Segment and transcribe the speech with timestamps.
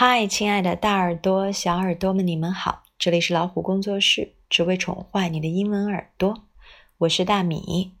[0.00, 2.84] 嗨，亲爱的大耳朵、小耳朵们，你们好！
[3.00, 6.44] 这里是老虎工作室，只为宠坏你的英文耳朵。
[6.98, 7.94] 我是大米，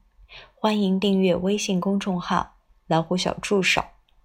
[0.54, 2.54] 欢迎订阅微信公众号
[2.86, 3.82] “老虎小助手”，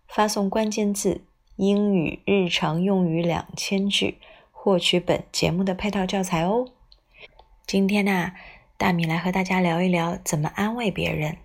[0.08, 1.24] 发送关键字
[1.58, 4.20] “英语日常用语两千句”，
[4.54, 6.68] 获取本节目的配套教材哦。
[7.66, 8.34] 今天呢，
[8.78, 11.38] 大米来和大家聊一聊怎么安慰别人。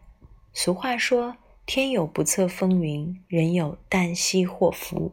[0.53, 5.13] 俗话说：“天有不测风云，人有旦夕祸福。”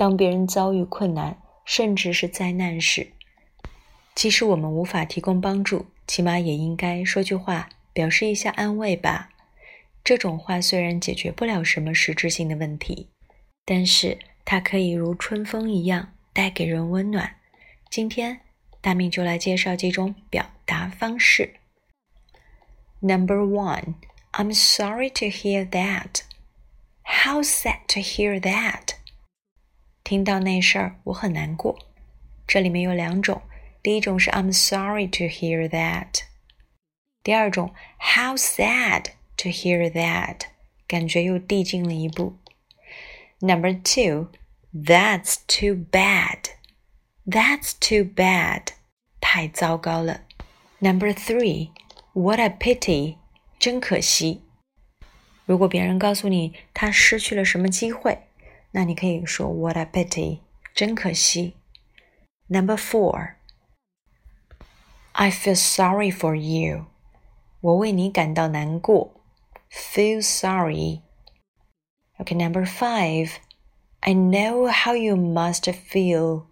[0.00, 1.36] 当别人遭遇困难，
[1.66, 3.12] 甚至是灾难时，
[4.14, 9.28] 即使我们无法提供帮助，起码也应该说句话，表示一下安慰吧。
[10.02, 13.10] 这种话虽然解决不了什么实质性的问题，
[13.66, 17.36] 但是它可以如春风一样带给人温暖。
[17.90, 18.40] 今天
[18.80, 21.56] 大明就来介绍几种表达方式。
[23.00, 23.96] Number one,
[24.32, 26.22] I'm sorry to hear that.
[27.02, 28.89] How sad to hear that.
[30.10, 31.78] 听到那事儿，我很难过。
[32.44, 33.42] 这里面有两种，
[33.80, 36.22] 第一种是 I'm sorry to hear that，
[37.22, 39.04] 第二种 How sad
[39.36, 40.40] to hear that，
[40.88, 42.36] 感觉又递进了一步。
[43.38, 48.70] Number two，That's too bad，That's too bad，
[49.20, 50.22] 太糟糕了。
[50.80, 53.18] Number three，What a pity，
[53.60, 54.42] 真可惜。
[55.46, 58.18] 如果别人告诉你他失去了什么机会。
[58.71, 60.39] 那你可以说 "What a pity，
[60.73, 61.55] 真可惜。
[62.47, 63.35] Number four,
[65.13, 66.85] I feel sorry for you，
[67.61, 69.13] 我为你感到难过。
[69.71, 71.01] Feel sorry.
[72.17, 73.37] Okay, number five,
[74.01, 76.45] I know how you must feel，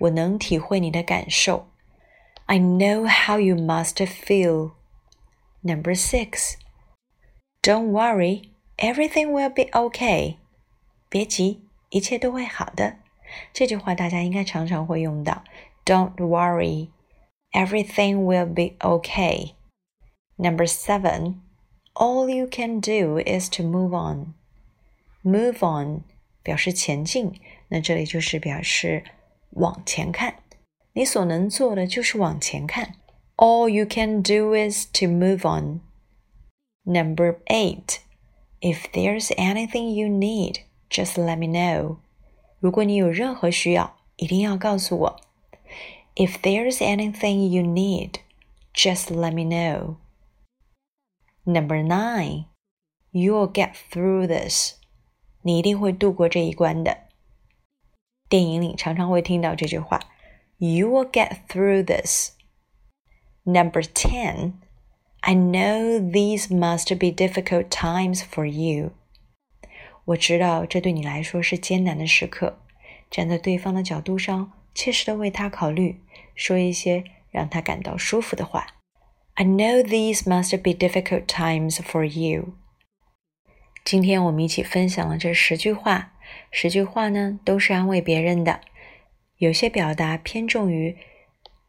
[0.00, 1.68] 我能体会你的感受。
[2.46, 4.72] I know how you must feel.
[5.62, 6.56] Number six,
[7.62, 10.36] don't worry, everything will be okay.
[11.08, 12.96] 别急，一切都会好的。
[13.52, 15.44] 这句话大家应该常常会用到。
[15.84, 16.88] Don't worry,
[17.52, 19.52] everything will be okay.
[20.36, 21.36] Number seven,
[21.94, 24.34] all you can do is to move on.
[25.22, 26.02] Move on
[26.42, 29.04] 表示前进，那这里就是表示
[29.50, 30.36] 往前看。
[30.94, 32.94] 你所能做的就是往前看。
[33.36, 35.80] All you can do is to move on.
[36.84, 37.98] Number eight,
[38.60, 40.60] if there's anything you need.
[40.90, 41.98] Just let me know.
[42.60, 45.20] 如果你有任何需要，一定要告诉我。
[46.14, 48.20] If there's anything you need,
[48.72, 49.96] just let me know.
[51.44, 52.46] Number nine,
[53.12, 54.74] you'll get through this.
[55.42, 57.08] 你一定会度过这一关的。
[58.28, 60.00] 电影里常常会听到这句话：“
[60.58, 62.30] You will get through this.”
[63.44, 64.54] Number ten,
[65.20, 68.92] I know these must be difficult times for you.
[70.09, 72.59] 我知道这对你来说是艰难的时刻，
[73.11, 76.01] 站在对方的角度上，切实的为他考虑，
[76.33, 78.65] 说一些让他感到舒服的话。
[79.35, 82.53] I know these must be difficult times for you。
[83.85, 86.13] 今天我们一起分享了这十句话，
[86.51, 88.61] 十句话呢都是安慰别人的，
[89.37, 90.97] 有些表达偏重于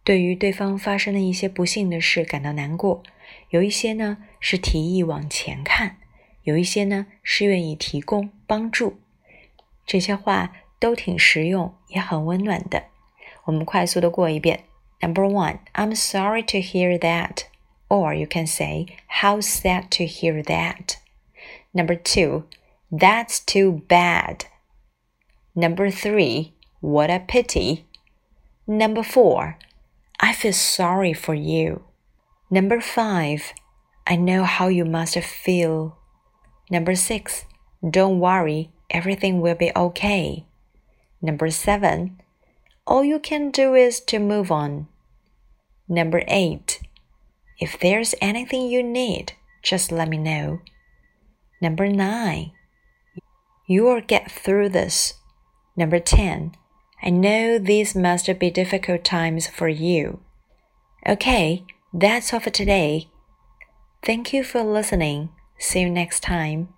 [0.03, 3.03] 对于对方发生的一些不幸的事感到难过，
[3.51, 5.99] 有一些呢是提议往前看。
[6.44, 9.00] 有一些呢是愿意提供帮助，
[9.86, 12.86] 这些话都挺实用，也很温暖的。
[13.46, 14.66] 我们快速的过一遍。
[15.02, 17.44] Number one, I'm sorry to hear that,
[17.90, 20.96] or you can say, How sad to hear that.
[21.72, 22.44] Number two,
[22.92, 24.46] That's too bad.
[25.54, 27.86] Number three, What a pity.
[28.68, 29.58] Number four,
[30.20, 31.82] I feel sorry for you.
[32.50, 33.54] Number five,
[34.06, 35.98] I know how you must feel.
[36.71, 37.45] Number six,
[37.89, 40.47] don't worry, everything will be okay.
[41.21, 42.21] Number seven,
[42.87, 44.87] all you can do is to move on.
[45.89, 46.81] Number eight,
[47.59, 49.33] if there's anything you need,
[49.63, 50.61] just let me know.
[51.61, 52.53] Number nine,
[53.67, 55.15] you'll get through this.
[55.77, 56.55] Number 10,
[57.03, 60.21] I know these must be difficult times for you.
[61.07, 63.09] Okay, that's all for today.
[64.03, 65.31] Thank you for listening.
[65.61, 66.71] See you next time.